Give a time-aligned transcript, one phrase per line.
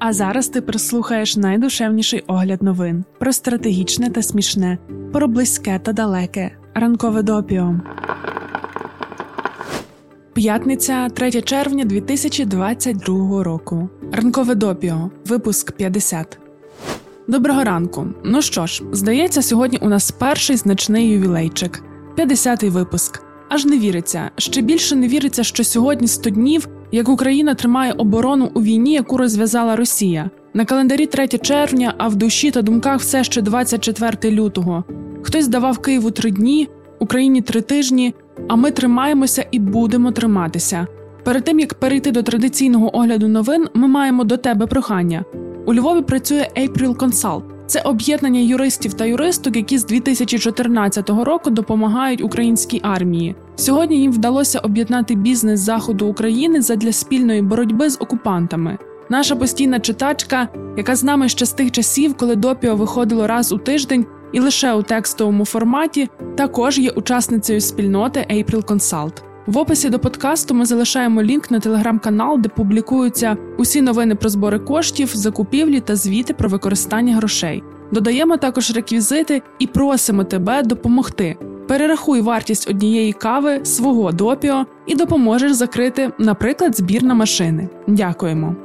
[0.00, 4.78] А зараз ти прислухаєш найдушевніший огляд новин про стратегічне та смішне,
[5.12, 6.50] про близьке та далеке.
[6.74, 7.80] Ранкове допіо.
[10.32, 13.88] П'ятниця 3 червня 2022 року.
[14.12, 15.10] Ранкове допіо.
[15.26, 16.38] Випуск 50.
[17.28, 18.06] Доброго ранку.
[18.24, 21.82] Ну що ж, здається, сьогодні у нас перший значний ювілейчик
[22.18, 23.22] 50-й випуск.
[23.48, 24.30] Аж не віриться.
[24.36, 29.16] Ще більше не віриться, що сьогодні 100 днів, як Україна тримає оборону у війні, яку
[29.16, 30.30] розв'язала Росія.
[30.54, 34.84] На календарі 3 червня, а в душі та думках все ще 24 лютого.
[35.22, 36.68] Хтось давав Києву три дні,
[36.98, 38.14] Україні три тижні.
[38.48, 40.86] А ми тримаємося і будемо триматися.
[41.24, 45.24] Перед тим як перейти до традиційного огляду новин, ми маємо до тебе прохання.
[45.66, 47.42] У Львові працює April Consult.
[47.66, 53.34] Це об'єднання юристів та юристок, які з 2014 року допомагають українській армії.
[53.60, 58.78] Сьогодні їм вдалося об'єднати бізнес заходу України задля спільної боротьби з окупантами.
[59.10, 63.58] Наша постійна читачка, яка з нами ще з тих часів, коли допіо виходило раз у
[63.58, 69.12] тиждень і лише у текстовому форматі, також є учасницею спільноти April Consult.
[69.46, 74.58] В описі до подкасту ми залишаємо лінк на телеграм-канал, де публікуються усі новини про збори
[74.58, 77.62] коштів, закупівлі та звіти про використання грошей.
[77.92, 81.49] Додаємо також реквізити і просимо тебе допомогти.
[81.70, 87.68] Перерахуй вартість однієї кави свого допіо і допоможеш закрити, наприклад, збір на машини.
[87.86, 88.56] Дякуємо.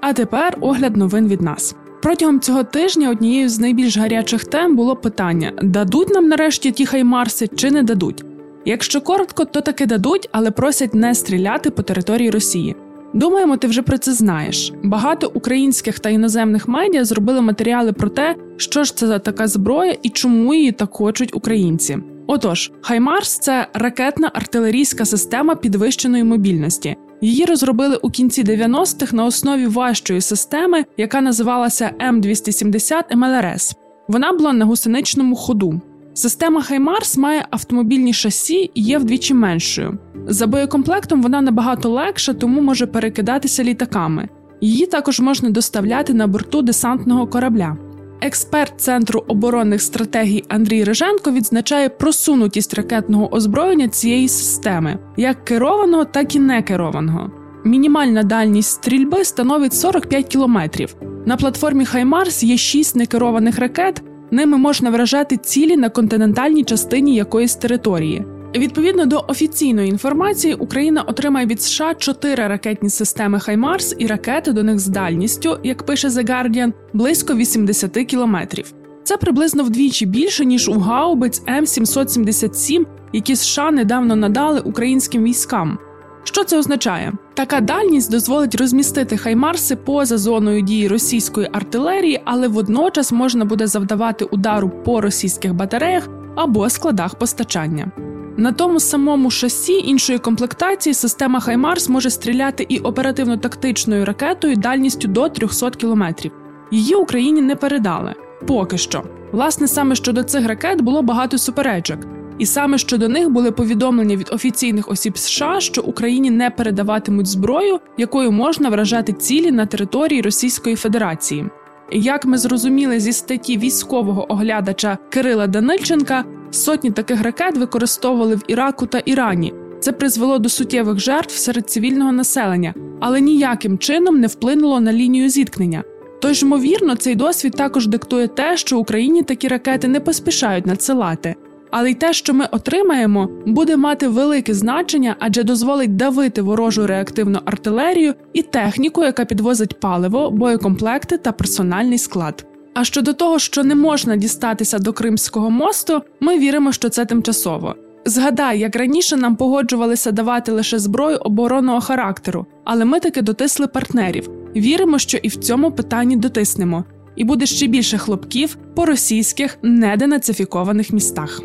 [0.00, 1.74] А тепер огляд новин від нас.
[2.02, 7.48] Протягом цього тижня однією з найбільш гарячих тем було питання: дадуть нам нарешті ті хаймарси
[7.56, 8.24] чи не дадуть.
[8.64, 12.76] Якщо коротко, то таки дадуть, але просять не стріляти по території Росії.
[13.14, 14.72] Думаємо, ти вже про це знаєш.
[14.82, 19.96] Багато українських та іноземних медіа зробили матеріали про те, що ж це за така зброя
[20.02, 21.98] і чому її так хочуть українці.
[22.26, 26.96] Отож, Хаймарс це ракетна артилерійська система підвищеної мобільності.
[27.20, 33.76] Її розробили у кінці 90-х на основі важчої системи, яка називалася М270 МЛРС.
[34.08, 35.80] Вона була на гусеничному ходу.
[36.14, 39.98] Система Хаймарс має автомобільні шасі і є вдвічі меншою.
[40.28, 44.28] За боєкомплектом вона набагато легша, тому може перекидатися літаками.
[44.60, 47.76] Її також можна доставляти на борту десантного корабля.
[48.20, 56.36] Експерт Центру оборонних стратегій Андрій Риженко відзначає просунутість ракетного озброєння цієї системи, як керованого, так
[56.36, 57.30] і некерованого.
[57.64, 60.96] Мінімальна дальність стрільби становить 45 кілометрів.
[61.26, 64.02] На платформі Хаймарс є 6 некерованих ракет.
[64.32, 68.24] Ними можна вражати цілі на континентальній частині якоїсь території.
[68.56, 74.62] Відповідно до офіційної інформації, Україна отримає від США чотири ракетні системи Хаймарс і ракети до
[74.62, 78.72] них з дальністю, як пише The Guardian, близько 80 кілометрів.
[79.04, 85.78] Це приблизно вдвічі більше ніж у гаубиць М777, які США недавно надали українським військам.
[86.24, 87.12] Що це означає?
[87.34, 94.24] Така дальність дозволить розмістити хаймарси поза зоною дії російської артилерії, але водночас можна буде завдавати
[94.24, 97.92] удару по російських батареях або складах постачання.
[98.36, 105.28] На тому самому шасі іншої комплектації система Хаймарс може стріляти і оперативно-тактичною ракетою дальністю до
[105.28, 106.32] 300 кілометрів.
[106.70, 108.14] Її Україні не передали
[108.46, 109.02] поки що.
[109.32, 111.98] Власне, саме щодо цих ракет було багато суперечок.
[112.38, 117.78] І саме щодо них були повідомлення від офіційних осіб США, що Україні не передаватимуть зброю,
[117.98, 121.44] якою можна вражати цілі на території Російської Федерації.
[121.92, 128.86] Як ми зрозуміли зі статті військового оглядача Кирила Данильченка, сотні таких ракет використовували в Іраку
[128.86, 129.54] та Ірані.
[129.80, 135.28] Це призвело до суттєвих жертв серед цивільного населення, але ніяким чином не вплинуло на лінію
[135.28, 135.84] зіткнення.
[136.20, 141.34] Тож, ймовірно, цей досвід також диктує те, що Україні такі ракети не поспішають надсилати.
[141.72, 147.38] Але й те, що ми отримаємо, буде мати велике значення, адже дозволить давити ворожу реактивну
[147.44, 152.46] артилерію і техніку, яка підвозить паливо, боєкомплекти та персональний склад.
[152.74, 157.74] А щодо того, що не можна дістатися до Кримського мосту, ми віримо, що це тимчасово.
[158.04, 164.30] Згадай, як раніше нам погоджувалися давати лише зброю оборонного характеру, але ми таки дотисли партнерів.
[164.56, 166.84] Віримо, що і в цьому питанні дотиснемо,
[167.16, 171.42] і буде ще більше хлопків по російських неденацифікованих містах.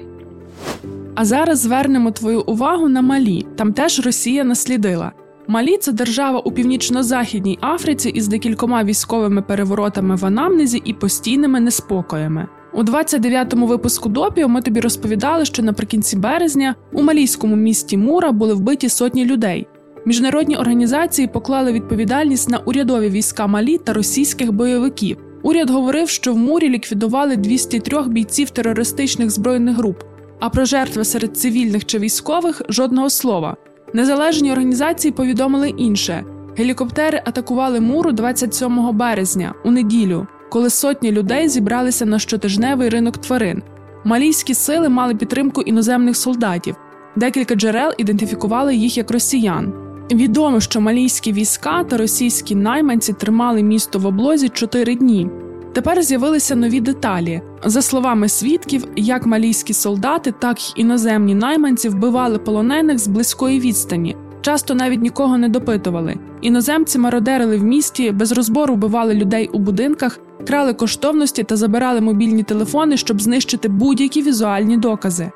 [1.15, 3.45] А зараз звернемо твою увагу на Малі.
[3.55, 5.11] Там теж Росія наслідила.
[5.47, 12.47] Малі це держава у північно-західній Африці із декількома військовими переворотами в анамнезі і постійними неспокоями.
[12.73, 18.53] У 29-му випуску допіо ми тобі розповідали, що наприкінці березня у малійському місті Мура були
[18.53, 19.67] вбиті сотні людей.
[20.05, 25.17] Міжнародні організації поклали відповідальність на урядові війська Малі та російських бойовиків.
[25.43, 30.03] Уряд говорив, що в Мурі ліквідували 203 бійців терористичних збройних груп.
[30.39, 33.57] А про жертви серед цивільних чи військових жодного слова.
[33.93, 36.23] Незалежні організації повідомили інше:
[36.57, 43.63] Гелікоптери атакували муру 27 березня у неділю, коли сотні людей зібралися на щотижневий ринок тварин.
[44.03, 46.75] Малійські сили мали підтримку іноземних солдатів.
[47.15, 49.73] Декілька джерел ідентифікували їх як росіян.
[50.11, 55.29] Відомо, що малійські війська та російські найманці тримали місто в облозі чотири дні.
[55.73, 57.41] Тепер з'явилися нові деталі.
[57.65, 64.15] За словами свідків, як малійські солдати, так й іноземні найманці вбивали полонених з близької відстані,
[64.41, 66.15] часто навіть нікого не допитували.
[66.41, 72.43] Іноземці мародерили в місті, без розбору вбивали людей у будинках, крали коштовності та забирали мобільні
[72.43, 75.31] телефони, щоб знищити будь-які візуальні докази.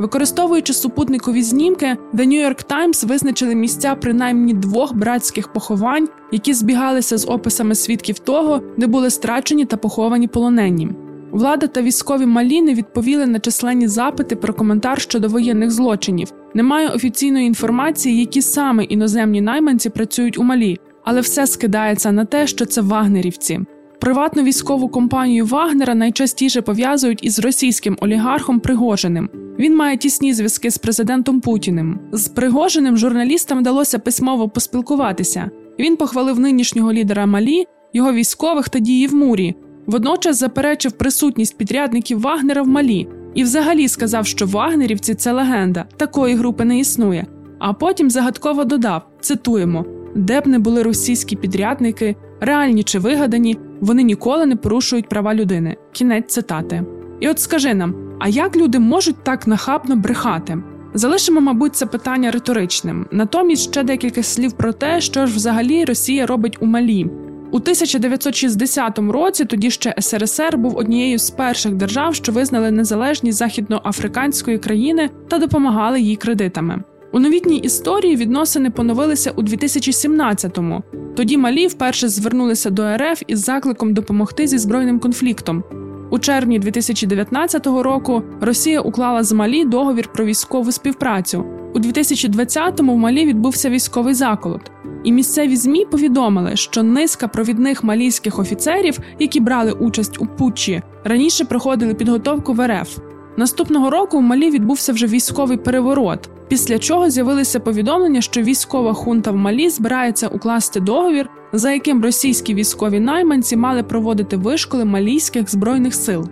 [0.00, 7.18] Використовуючи супутникові знімки, The New York Times визначили місця принаймні двох братських поховань, які збігалися
[7.18, 10.90] з описами свідків того, де були страчені та поховані полонені.
[11.32, 16.32] Влада та військові малі не відповіли на численні запити про коментар щодо воєнних злочинів.
[16.54, 22.46] Немає офіційної інформації, які саме іноземні найманці працюють у малі, але все скидається на те,
[22.46, 23.60] що це вагнерівці.
[24.00, 29.28] Приватну військову компанію Вагнера найчастіше пов'язують із російським олігархом Пригожиним.
[29.58, 31.98] Він має тісні зв'язки з президентом Путіним.
[32.12, 35.50] З Пригожиним журналістам вдалося письмово поспілкуватися.
[35.78, 39.54] Він похвалив нинішнього лідера Малі, його військових та дії в мурі.
[39.86, 46.34] Водночас заперечив присутність підрядників Вагнера в Малі і, взагалі, сказав, що вагнерівці це легенда, такої
[46.34, 47.26] групи не існує.
[47.58, 49.84] А потім загадково додав: цитуємо:
[50.14, 55.76] де б не були російські підрядники, реальні чи вигадані, вони ніколи не порушують права людини.
[55.92, 56.84] Кінець цитати.
[57.20, 60.58] І от скажи нам, а як люди можуть так нахабно брехати?
[60.94, 63.06] Залишимо, мабуть, це питання риторичним.
[63.10, 67.10] Натомість ще декілька слів про те, що ж взагалі Росія робить у Малі.
[67.52, 74.58] У 1960 році тоді ще СРСР був однією з перших держав, що визнали незалежність західноафриканської
[74.58, 76.82] країни та допомагали їй кредитами.
[77.12, 80.82] У новітній історії відносини поновилися у 2017-му.
[81.16, 85.64] Тоді Малі вперше звернулися до РФ із закликом допомогти зі збройним конфліктом.
[86.10, 91.44] У червні 2019 року Росія уклала з Малі договір про військову співпрацю.
[91.74, 94.70] У 2020-му в Малі відбувся військовий заколот.
[95.04, 101.44] І місцеві змі повідомили, що низка провідних малійських офіцерів, які брали участь у путчі, раніше
[101.44, 102.98] проходили підготовку в РФ.
[103.36, 109.30] Наступного року в Малі відбувся вже військовий переворот, після чого з'явилися повідомлення, що військова хунта
[109.30, 115.94] в Малі збирається укласти договір, за яким російські військові найманці мали проводити вишколи малійських збройних
[115.94, 116.28] сил.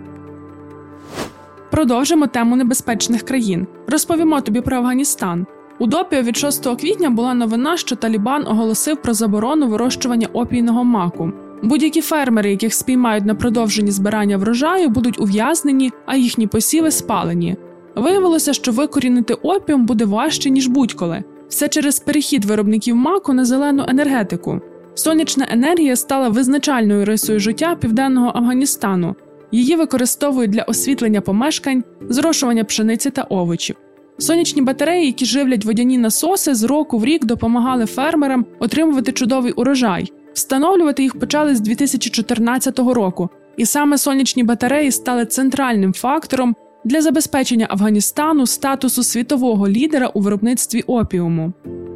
[1.71, 3.67] Продовжимо тему небезпечних країн.
[3.87, 5.45] Розповімо тобі про Афганістан.
[5.79, 11.31] У допіо від 6 квітня була новина, що Талібан оголосив про заборону вирощування опійного маку.
[11.63, 17.57] Будь-які фермери, яких спіймають на продовженні збирання врожаю, будуть ув'язнені, а їхні посіви спалені.
[17.95, 21.23] Виявилося, що викорінити опіум буде важче ніж будь-коли.
[21.49, 24.61] Все через перехід виробників маку на зелену енергетику.
[24.93, 29.15] Сонячна енергія стала визначальною рисою життя південного Афганістану.
[29.51, 33.75] Її використовують для освітлення помешкань, зрошування пшениці та овочів.
[34.17, 40.11] Сонячні батареї, які живлять водяні насоси, з року в рік допомагали фермерам отримувати чудовий урожай.
[40.33, 47.67] Встановлювати їх почали з 2014 року, і саме сонячні батареї стали центральним фактором для забезпечення
[47.69, 51.53] Афганістану статусу світового лідера у виробництві опіуму.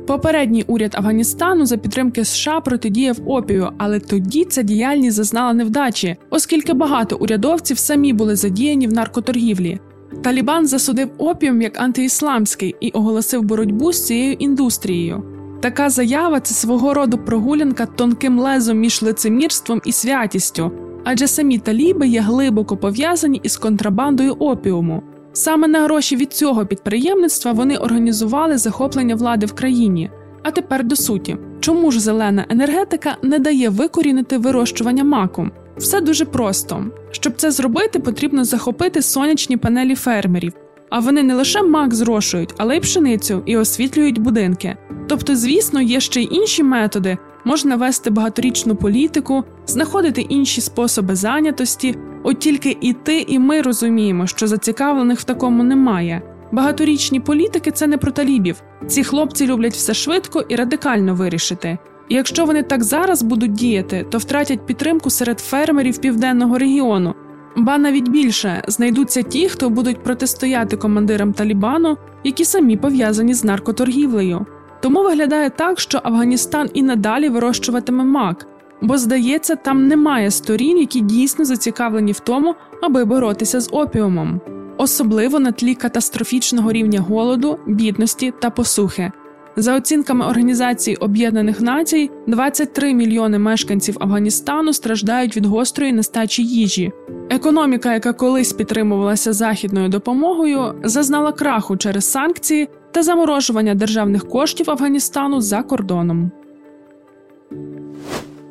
[0.07, 6.73] Попередній уряд Афганістану за підтримки США протидіяв опію, але тоді ця діяльність зазнала невдачі, оскільки
[6.73, 9.79] багато урядовців самі були задіяні в наркоторгівлі.
[10.21, 15.23] Талібан засудив опіум як антиісламський і оголосив боротьбу з цією індустрією.
[15.61, 20.71] Така заява це свого роду прогулянка тонким лезом між лицемірством і святістю,
[21.05, 25.03] адже самі таліби є глибоко пов'язані із контрабандою опіуму.
[25.33, 30.09] Саме на гроші від цього підприємництва вони організували захоплення влади в країні.
[30.43, 35.47] А тепер до суті, чому ж зелена енергетика не дає викорінити вирощування маку?
[35.77, 36.85] Все дуже просто.
[37.11, 40.53] Щоб це зробити, потрібно захопити сонячні панелі фермерів,
[40.89, 44.77] а вони не лише мак зрошують, але й пшеницю і освітлюють будинки.
[45.07, 51.95] Тобто, звісно, є ще й інші методи, можна вести багаторічну політику, знаходити інші способи зайнятості,
[52.23, 56.21] от тільки і ти, і ми розуміємо, що зацікавлених в такому немає.
[56.51, 58.61] Багаторічні політики це не про талібів.
[58.87, 61.77] Ці хлопці люблять все швидко і радикально вирішити.
[62.09, 67.13] І якщо вони так зараз будуть діяти, то втратять підтримку серед фермерів південного регіону.
[67.57, 74.45] Ба навіть більше знайдуться ті, хто будуть протистояти командирам Талібану, які самі пов'язані з наркоторгівлею.
[74.85, 78.47] Тому виглядає так, що Афганістан і надалі вирощуватиме мак,
[78.81, 84.41] бо здається, там немає сторін, які дійсно зацікавлені в тому, аби боротися з опіумом,
[84.77, 89.11] особливо на тлі катастрофічного рівня голоду, бідності та посухи.
[89.55, 96.91] За оцінками Організації Об'єднаних Націй, 23 мільйони мешканців Афганістану страждають від гострої нестачі їжі.
[97.29, 105.41] Економіка, яка колись підтримувалася західною допомогою, зазнала краху через санкції та заморожування державних коштів Афганістану
[105.41, 106.31] за кордоном.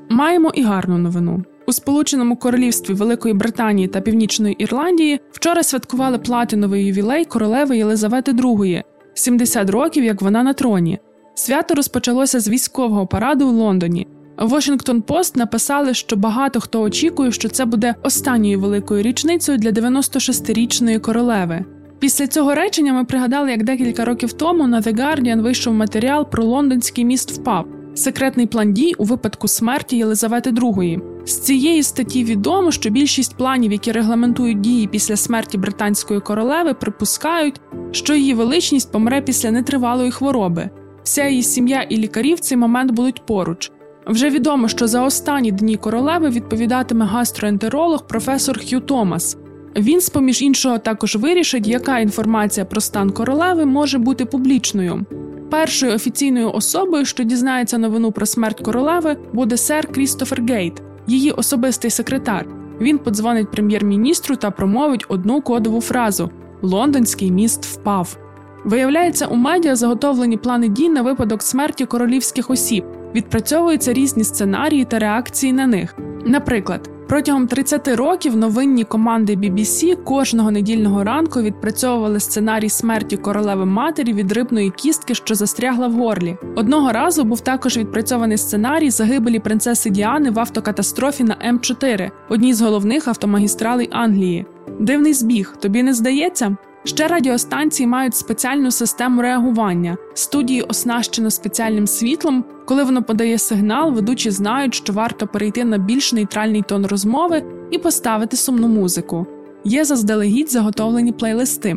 [0.09, 1.45] Маємо і гарну новину.
[1.67, 8.83] У Сполученому Королівстві Великої Британії та Північної Ірландії вчора святкували платиновий ювілей королеви Єлизавети II–
[9.15, 10.99] 70 років, як вона на троні.
[11.35, 14.07] Свято розпочалося з військового параду у Лондоні.
[14.39, 21.01] Washington Post написали, що багато хто очікує, що це буде останньою великою річницею для 96-річної
[21.01, 21.65] королеви.
[22.05, 26.45] Після цього речення ми пригадали, як декілька років тому на The Guardian вийшов матеріал про
[26.45, 31.01] лондонський міст впав, секретний план дій у випадку смерті Єлизавети II.
[31.25, 37.61] З цієї статті відомо, що більшість планів, які регламентують дії після смерті британської королеви, припускають,
[37.93, 40.71] що її величність помре після нетривалої хвороби.
[41.03, 43.71] Вся її сім'я і лікарі в цей момент будуть поруч.
[44.07, 49.37] Вже відомо, що за останні дні королеви відповідатиме гастроентеролог професор Хью Томас.
[49.76, 55.07] Він, з поміж іншого, також вирішить, яка інформація про стан королеви може бути публічною.
[55.50, 61.90] Першою офіційною особою, що дізнається новину про смерть королеви, буде сер Крістофер Гейт, її особистий
[61.90, 62.47] секретар.
[62.81, 66.31] Він подзвонить прем'єр-міністру та промовить одну кодову фразу:
[66.62, 68.16] Лондонський міст впав.
[68.64, 74.99] Виявляється, у медіа заготовлені плани дій на випадок смерті королівських осіб, відпрацьовуються різні сценарії та
[74.99, 75.95] реакції на них.
[76.26, 84.13] Наприклад, протягом 30 років новинні команди BBC кожного недільного ранку відпрацьовували сценарій смерті королеви матері
[84.13, 86.37] від рибної кістки, що застрягла в горлі.
[86.57, 92.61] Одного разу був також відпрацьований сценарій загибелі принцеси Діани в автокатастрофі на М4, одній з
[92.61, 94.47] головних автомагістралей Англії.
[94.81, 96.57] Дивний збіг, тобі не здається?
[96.85, 99.97] Ще радіостанції мають спеціальну систему реагування.
[100.14, 102.45] Студії оснащено спеціальним світлом.
[102.67, 107.79] Коли воно подає сигнал, ведучі знають, що варто перейти на більш нейтральний тон розмови і
[107.79, 109.26] поставити сумну музику.
[109.64, 111.76] Є заздалегідь заготовлені плейлисти.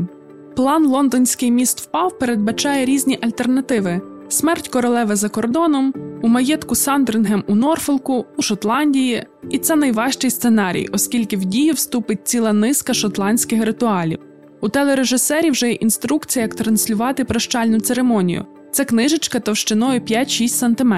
[0.55, 7.55] План Лондонський міст впав передбачає різні альтернативи: смерть королеви за кордоном, у маєтку Сандрингем у
[7.55, 9.25] Норфолку, у Шотландії.
[9.49, 14.19] І це найважчий сценарій, оскільки в дію вступить ціла низка шотландських ритуалів.
[14.61, 18.45] У телережисерів вже є інструкція, як транслювати прощальну церемонію.
[18.71, 20.93] Це книжечка товщиною 5-6 см.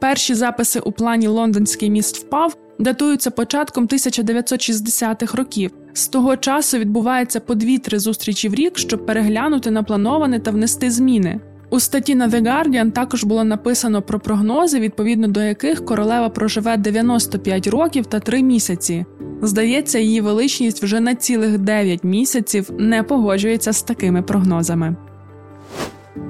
[0.00, 5.70] Перші записи у плані Лондонський міст впав датуються початком 1960-х років.
[5.92, 11.40] З того часу відбувається по дві-три зустрічі в рік, щоб переглянути наплановане та внести зміни.
[11.70, 16.76] У статті на The Guardian також було написано про прогнози, відповідно до яких королева проживе
[16.76, 19.04] 95 років та 3 місяці.
[19.42, 24.96] Здається, її величність вже на цілих 9 місяців не погоджується з такими прогнозами.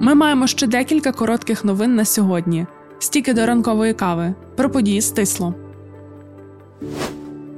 [0.00, 2.66] Ми маємо ще декілька коротких новин на сьогодні.
[2.98, 4.34] Стільки до ранкової кави.
[4.56, 5.54] Про події стисло.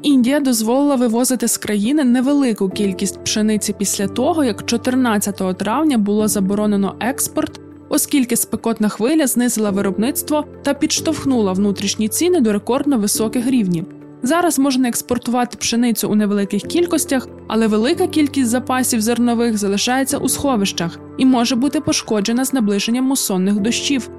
[0.02, 6.94] Індія дозволила вивозити з країни невелику кількість пшениці після того, як 14 травня було заборонено
[7.00, 13.95] експорт, оскільки спекотна хвиля знизила виробництво та підштовхнула внутрішні ціни до рекордно високих рівнів.
[14.22, 20.98] Зараз можна експортувати пшеницю у невеликих кількостях, але велика кількість запасів зернових залишається у сховищах
[21.18, 24.10] і може бути пошкоджена з наближенням мусонних дощів.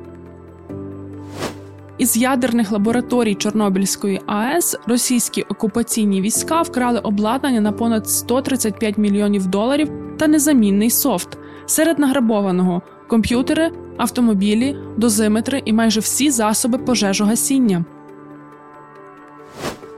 [1.98, 9.92] Із ядерних лабораторій Чорнобильської АЕС російські окупаційні війська вкрали обладнання на понад 135 мільйонів доларів
[10.20, 11.38] та незамінний софт.
[11.66, 17.86] Серед награбованого комп'ютери, автомобілі, дозиметри і майже всі засоби пожежогасіння.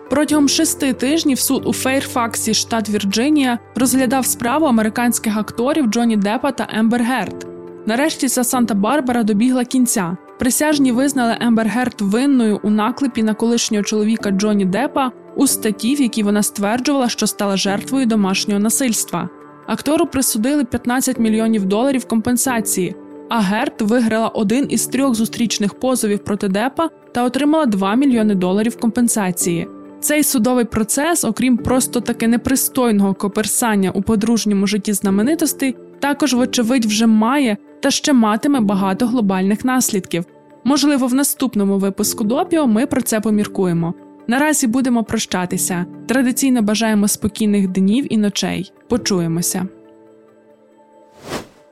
[0.09, 6.67] Протягом шести тижнів суд у Фейрфаксі, штат Вірджинія, розглядав справу американських акторів Джонні Деппа та
[6.73, 7.47] Ембер Герт.
[7.85, 10.17] Нарешті ця Санта-Барбара добігла кінця.
[10.39, 16.01] Присяжні визнали Ембер Герт винною у наклепі на колишнього чоловіка Джонні Деппа у статті, в
[16.01, 19.29] якій вона стверджувала, що стала жертвою домашнього насильства.
[19.67, 22.95] Актору присудили 15 мільйонів доларів компенсації.
[23.29, 28.77] А Герт виграла один із трьох зустрічних позовів проти Депа та отримала 2 мільйони доларів
[28.79, 29.67] компенсації.
[30.01, 37.07] Цей судовий процес, окрім просто таки непристойного коперсання у подружньому житті знаменитостей, також, вочевидь, вже
[37.07, 40.25] має та ще матиме багато глобальних наслідків.
[40.63, 43.93] Можливо, в наступному випуску допіо ми про це поміркуємо.
[44.27, 45.85] Наразі будемо прощатися.
[46.07, 48.71] Традиційно бажаємо спокійних днів і ночей.
[48.89, 49.67] Почуємося.